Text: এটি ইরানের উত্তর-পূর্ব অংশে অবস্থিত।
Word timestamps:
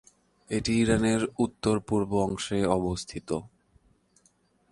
এটি 0.49 0.71
ইরানের 0.81 1.21
উত্তর-পূর্ব 1.39 2.11
অংশে 2.21 2.59
অবস্থিত। 2.69 3.29